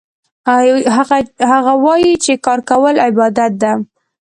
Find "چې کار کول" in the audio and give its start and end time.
2.23-2.95